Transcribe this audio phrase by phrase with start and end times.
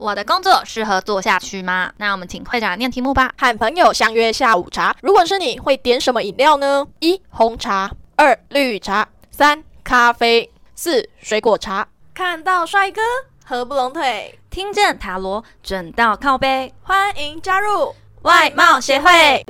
[0.00, 1.92] 我的工作适合做下去吗？
[1.98, 3.30] 那我们请会长念题目吧。
[3.36, 6.86] 和朋友相约下午茶，如果是你会点什么饮料呢？
[7.00, 11.86] 一红茶，二绿茶，三咖啡，四水果茶。
[12.14, 13.02] 看到帅哥，
[13.44, 19.44] 合不拢腿，听见塔罗，准到靠背，欢迎加入外貌协会。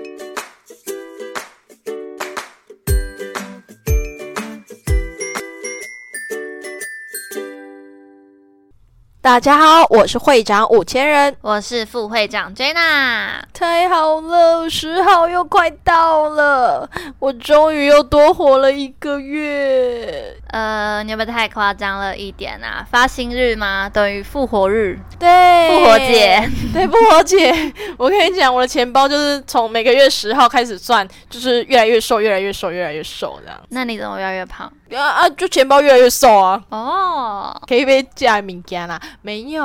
[9.23, 13.43] 大家好，我是会长五千人，我是副会长 Jenna。
[13.53, 20.35] 太好了，十号又快到了，我终于又多活了一个月。
[20.47, 22.83] 呃，你有没有太夸张了一点啊？
[22.91, 23.91] 发薪日吗？
[23.93, 24.99] 等于复活日？
[25.19, 27.53] 对，复活节， 对，复活节。
[27.99, 33.61] 我跟你讲，我的钱包就是从每个月十号开始算，就是越来越瘦，越来越瘦，越来越瘦这样。
[33.69, 34.73] 那你怎么越来越胖？
[34.97, 36.63] 啊啊，就钱包越来越瘦啊。
[36.71, 39.01] 哦，可以被加敏感啦？
[39.23, 39.63] 没有，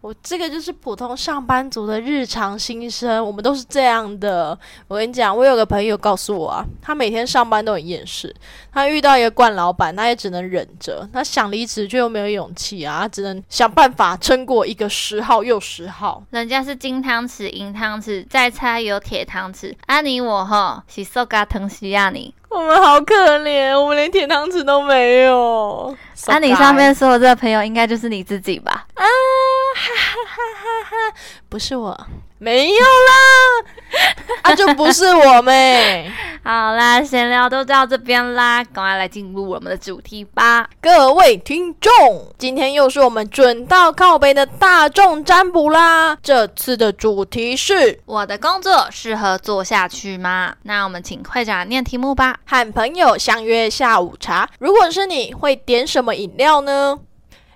[0.00, 4.58] 我这个就是普通上班族的日常心声，我们都是这样的。
[4.88, 8.34] 我跟你讲，我有个朋友告诉我啊，他每天上班都很厌世，
[8.72, 16.22] 他遇到一个惯老板，他也只能忍着，他想离职却又没有勇气啊，他只能想办法撑过一个十号又十号。
[16.30, 19.74] 人家是金汤匙、银汤匙，再猜有铁汤匙。
[19.86, 22.34] 啊，你我哈是瘦嘎疼西亚你。
[22.54, 25.94] 我们好可怜，我们连甜汤匙都没有。
[26.28, 28.86] 那你上面说的这个朋友，应该就是你自己吧？
[28.94, 31.16] 啊，哈哈哈哈哈！
[31.48, 32.06] 不是我，
[32.44, 34.12] 没有啦，
[34.44, 36.12] 啊，就不是我们。
[36.44, 40.68] 好啦，闲聊都到这边啦，赶快来进入我们的主题吧。
[40.78, 41.90] 各位听众，
[42.36, 46.18] 今天又是我们准到靠北的大众占卜啦。
[46.22, 50.54] 这次的主题是：我的工作适合做下去吗？
[50.64, 52.36] 那我们请会长念题目吧。
[52.44, 56.98] 和朋友相约下午茶，如果是你会点什么饮料呢？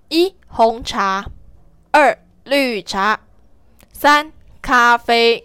[0.08, 1.26] 一红茶，
[1.90, 3.20] 二绿茶，
[3.92, 4.32] 三
[4.68, 5.42] 咖啡，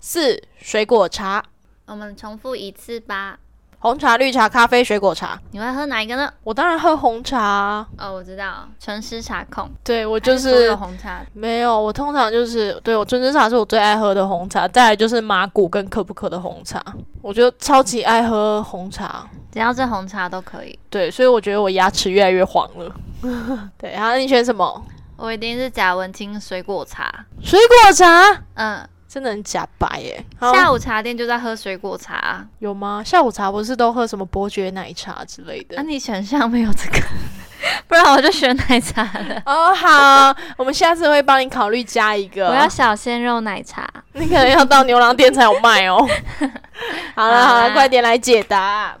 [0.00, 1.42] 四水果茶。
[1.86, 3.38] 我们重复一次吧。
[3.78, 6.30] 红茶、绿茶、咖啡、水果茶，你会喝哪一个呢？
[6.44, 7.86] 我当然喝红茶。
[7.96, 9.66] 哦，我知道，纯湿茶控。
[9.82, 11.24] 对我就是红茶。
[11.32, 16.84] 没有，我通常就是对我纯湿茶是我最爱喝的红茶，再来就是马古跟可不可的红茶，
[17.22, 20.78] 我觉得超级爱喝红茶，只要是红茶都可以。
[20.90, 22.94] 对，所以我觉得我牙齿越来越黄了。
[23.78, 24.84] 对，然后你选什么？
[25.20, 27.26] 我一定是贾文清水果茶。
[27.42, 28.42] 水果茶？
[28.54, 28.88] 嗯。
[29.12, 30.24] 真的很假白耶！
[30.40, 33.02] 下午茶店就在喝水果茶，有吗？
[33.04, 35.74] 下午茶不是都喝什么伯爵奶茶之类的？
[35.76, 37.00] 那你选项没有这个，
[37.88, 39.42] 不然我就选奶茶了。
[39.46, 42.46] 哦，好，我们下次会帮你考虑加一个。
[42.50, 46.08] 我要小鲜肉奶茶，你可能要到牛郎店才有卖哦。
[47.16, 48.96] 好了好了，快点来解答。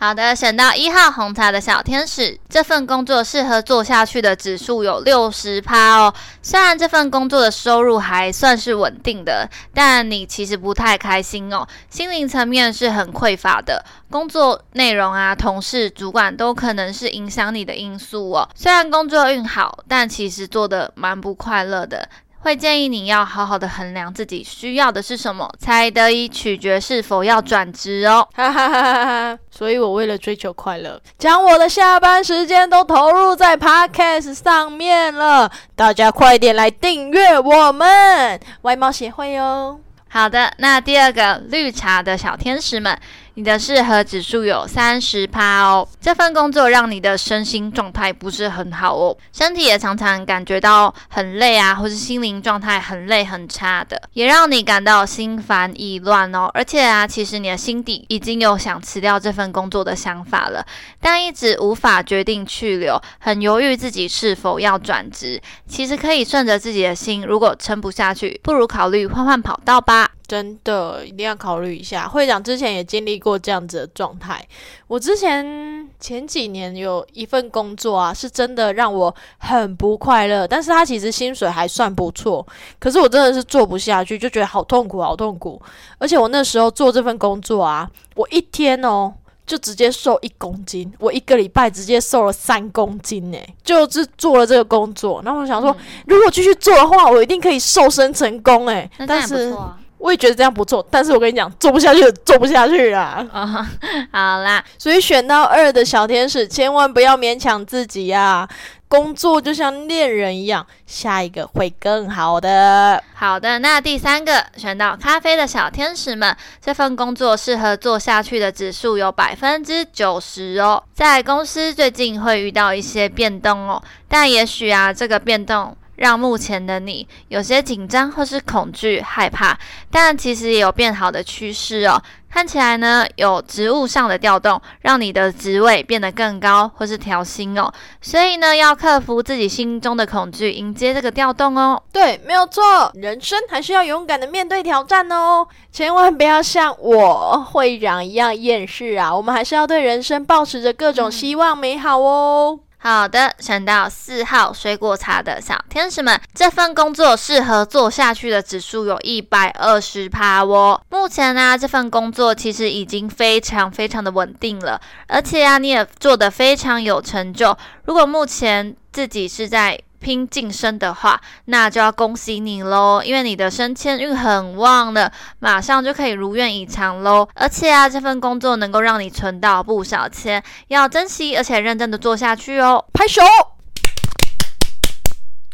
[0.00, 6.14] 好的，选到一号红茶的小天使，这份工作适合做下去的指数有六十趴哦。
[6.40, 13.84] 虽然这份工作的收入还算是稳定的，但你其实不太开心哦，心灵层面是很匮乏的。
[14.08, 18.48] 工作内容啊，同事、主管都可能是影响你的因素哦。
[18.54, 22.08] 虽然工作运好，但其实做的蛮不快乐的。
[22.48, 28.26] 会建议你要好好的衡量自己需要的是什么，才得以取决是否要转职哦。
[28.34, 29.38] 哈哈哈哈哈！
[29.50, 35.52] 所以我为了追求快乐，将我的下班时间都投入在 podcast 上面了。
[35.76, 39.78] 大家快点来订阅我们外貌协会哦。
[40.08, 42.98] 好的，那第二个绿茶的小天使们。
[43.38, 56.50] 你的适合指数有三十趴哦，这份工作让你的身心状态不是很好哦，身体也常常感觉到很累啊，或是心灵状态很累很差的，也让你感到心烦意乱哦。
[56.52, 60.66] 而且啊，其实你的心底已经有想辞掉这份工作的想法了，
[61.00, 65.40] 但一直无法决定去留，很犹豫自己是否要转职。
[65.68, 70.10] 其实可以顺着自己的心，如果撑不下去，不如考虑换换跑道吧。
[70.28, 72.06] 真的一定要考虑一下。
[72.06, 74.46] 会长之前也经历过这样子的状态。
[74.86, 82.46] 我之前前几年有一份工作啊，是真的让我很不快乐，但是他其实薪水还算不错。
[82.78, 85.60] 可是我真的是做不下去，就觉得好痛苦，好痛苦。
[85.96, 89.10] 而且我那时候做这份工作啊，我一天哦
[89.46, 95.22] 就直接瘦一公斤，我一个礼拜直接瘦了三公斤呢，就是做了这个工作。
[95.24, 95.74] 然后我想说，
[96.06, 98.90] 如果继续做的话，我一定可以瘦身成功哎。
[99.06, 99.56] 但是。
[99.98, 103.26] 我也觉得这样不错，但是我跟你讲，做不下去，做不下去啦。
[104.12, 108.48] 好啦，所以选到二的小天使，千万不要勉强自己呀。
[108.88, 113.02] 工作就像恋人一样，下一个会更好的。
[113.14, 120.82] 好的，那第三个选到咖啡的小天使们，这份工作适合做下去的指数有百分之九十哦。
[120.94, 125.76] 在公司最近会遇到一些变动哦，但也许啊，这个变动。
[125.98, 129.58] 让目前的你有些紧张或是恐惧、害怕，
[129.90, 132.00] 但其实也有变好的趋势哦。
[132.30, 137.72] 看起来呢，有职务上的调动，让你的职位变得更高，或是调薪哦。
[138.02, 141.82] 所以呢，要克服自己心中的恐惧，迎接这个调动哦。
[141.90, 149.14] 对，没有错，人生还是要勇敢的面对挑战哦，千万不要像我会长一样厌世啊！
[149.16, 152.60] 我们还是要对人生保持着各种希望、美好哦。
[152.80, 160.80] 好的，选到四号水果茶的小天使们，这份工作适合做下去的指数有一百二十趴哦。
[160.88, 167.56] 目前呢，这份工作其实已经非常非常的稳定了，而且啊，你也做得非常有成就。
[167.84, 177.28] 如果目前自己是在拼晋升的话，那就要恭喜你喽，因为你的升迁运很旺了，马上就可以如愿以偿喽。
[177.34, 182.84] 而且啊，这份工作能够让你存到不少钱，要珍惜而且认真的做下去哦。
[182.92, 183.22] 拍手，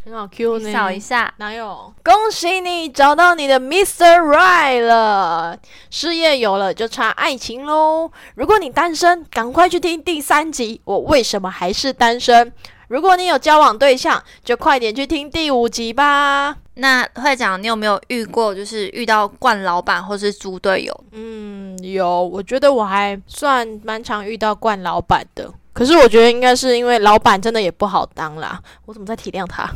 [0.05, 0.73] 很好 Q 呢。
[0.73, 1.95] 扫一下，哪有？
[2.05, 4.19] 恭喜你找到你的 Mr.
[4.19, 5.59] Right 了，
[5.91, 8.11] 事业有了就差爱情喽。
[8.35, 12.53] 如果你单身，赶快去听第三集，我为什么还是单身？
[12.95, 16.57] 如果你有交往对象，就快点去听第五集吧。
[16.75, 21.05] 那会长，你有没有遇过，就是遇到惯老板或是猪队友？
[21.11, 22.23] 嗯，有。
[22.23, 25.53] 我觉得我还算蛮常遇到惯老板的。
[25.73, 28.61] 可是我觉得应该是因为老板真的也不好当啦。
[28.87, 29.69] 我怎么在体谅他？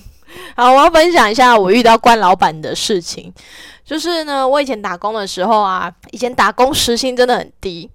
[0.54, 3.32] 好，我要分享一下我遇到惯老板的事情。
[3.82, 7.90] 就是呢，我以前打工的时候啊，以前打工时薪真的很低，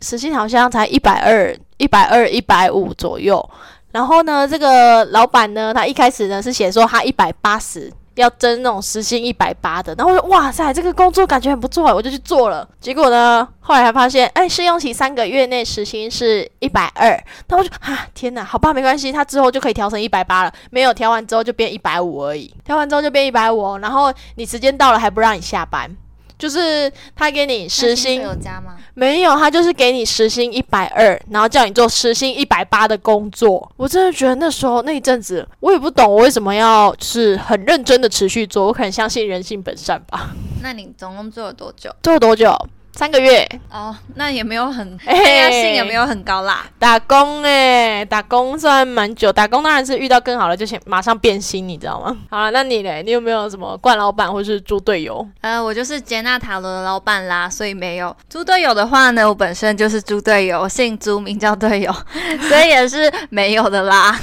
[0.00, 3.46] 时薪好像才一百二、一百二、一百五左右。
[3.96, 12.68] 然后呢，这个老板呢，他一开始呢是写说他一百八十要争那种时薪一百八的，然后我说哇塞，这个工作感觉很不错，我就去做了。
[12.78, 20.52] 结果呢，后来还发现，哎，试用期三个月内时薪是一百二， 那我就啊，天哪，好吧，没关系，他之后就可以调成一百八了。
[20.70, 25.90] 没有调完之后就变一百五而已，调完之后就变一百五，然后你时间到了还不让你下班。
[26.38, 28.76] 就是他给你时薪有加吗？
[28.94, 33.70] 没有，他就是给你时薪一百二，然后叫你做时薪一百八的工作。
[33.76, 38.66] 我真的觉得那时候那一阵子，我也不懂我为什么要是很认真的持续做。
[38.66, 40.34] 我可能相信人性本善吧。
[40.62, 41.90] 那你总共做了多久？
[42.02, 42.54] 做了多久？
[42.96, 46.64] 三个月哦，那也没有很哎呀性也没有很高啦。
[46.78, 49.30] 打工哎，打工算蛮久。
[49.30, 52.16] 打工当然是遇到更好的就先马上变心，你知道吗？
[52.30, 53.02] 好了，那你嘞？
[53.04, 55.28] 你有没有什么惯老板或是猪队友？
[55.42, 61.94] 呃，我就是杰纳塔罗的老板啦，所以没有猪队友的话呢，我本身就是猪队友，姓朱名叫队友，
[62.48, 64.18] 所以也是没有的啦。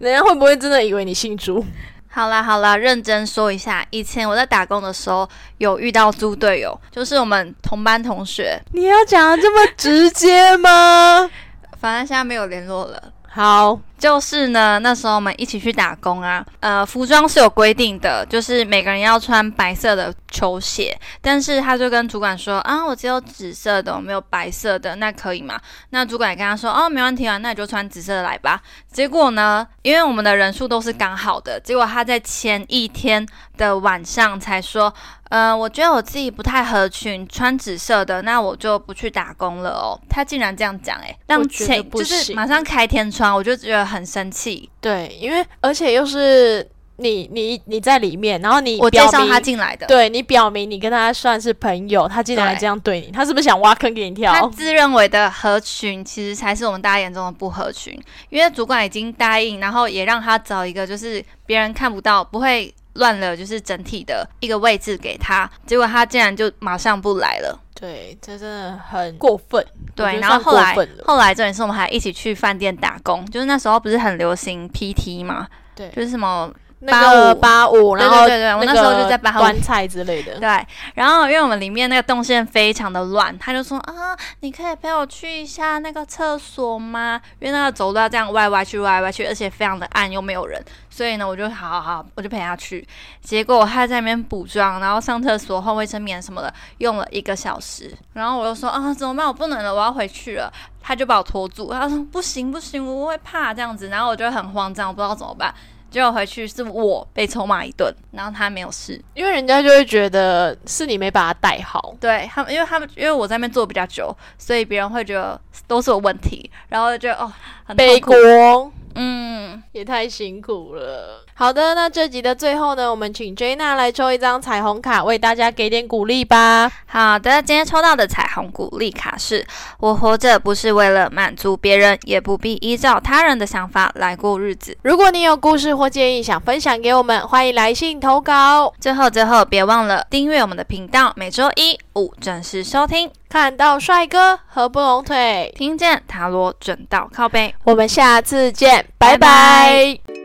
[0.00, 1.64] 人家会不会真的以为你姓朱？
[2.12, 5.28] 好啦好啦，认真说一下，以前我在打工的时候
[5.58, 8.60] 有遇到猪队友，就是我们同班同学。
[8.72, 11.30] 你要讲的这么直接吗？
[11.80, 13.12] 反正现在没有联络了。
[13.28, 13.78] 好。
[14.00, 25.60] 就是呢，那时候我们一起去打工啊，呃，服装是有规定的，就是每个人要穿白色的球鞋，但是他就跟主管说啊，我只有紫色的，我没有白色的，那可以吗？
[25.90, 28.62] 那主管也跟他说，哦，没问题啊，那你就穿紫色的来吧。
[28.90, 33.24] 结果呢，因为我们的人数都是刚好的，结果他在前一天
[33.58, 34.92] 的晚上才说，
[35.28, 40.00] 嗯，我觉得我自己不太合群，穿紫色的，那我就不去打工了哦。
[40.08, 43.89] 他竟然这样讲，诶，让前就是马上开天窗，我就觉得。
[43.90, 46.66] 很生气，对，因为而且又是
[46.96, 54.32] 你你你在里面，然后你我介绍他进来的，对你表明你跟他算是朋友，他竟然还这样对你，他是不是想挖坑给你跳？
[54.32, 57.98] 他自认为的合群，其实才是我们大家眼中的不合群。
[58.28, 67.58] 因为主管已经答应，然后也让他找一个就是别人看不到、不会乱了，就是整体的一个位置给他，结果他竟然就马上不来了。
[67.74, 69.64] 对，这真的很过分。
[69.94, 73.24] 对，然后后来后来这也是，我们还一起去饭店打工。
[73.30, 75.48] 就是那时候不是很流行 PT 嘛？
[75.74, 76.52] 对，就是什么。
[76.86, 80.38] 八五八五，然后对对对，我那时候就在八端菜之类的。
[80.38, 87.20] 对，然后因为我们里面那个动线非常的乱，他就说啊，你可以陪我去一下那个厕所吗？
[87.38, 92.86] 因为那个走路要这样歪歪去歪歪去，而且非常的暗又没有人，所以呢，我就好好好，我就陪他去。
[93.20, 97.94] 结果他在那边补妆，然后上厕所换卫生棉什么的，用了一个小时。
[98.14, 99.26] 然后我就说啊，怎么办？
[99.26, 100.50] 我不能了，我要回去了。
[100.82, 103.88] 他就把我拖住，他说不行不行，我会怕这样子。
[103.88, 105.54] 然后我就很慌张，我不知道怎么办。
[105.90, 111.94] 结果回去是我被臭骂一顿，然后他没有事，因为人家就会觉得是你没把他带好。
[112.00, 117.32] 对他们，因为他们因为我在那边坐比较久，所以别人会觉得都是我问题，然后就哦
[117.64, 121.24] 很，背锅，嗯，也太辛苦了。
[121.34, 126.70] 好的，那这集的最后呢，我们请 Jana 来抽一张彩虹卡，为大家给点鼓励吧。
[126.86, 129.46] 好的，今天抽到的彩虹鼓励卡是：
[129.78, 134.76] 我活着不是为了满足别人，也不必依照他人的想法来过日子。
[134.82, 138.72] 如果你有故事或建议想分享给我们，欢迎来信投稿。
[138.78, 143.10] 最后，最后别忘了订阅我们的频道，每周一五准时收听。
[143.28, 147.54] 看到帅哥合不拢腿，听见塔罗准到靠背。
[147.64, 150.19] 我们下次见，拜拜。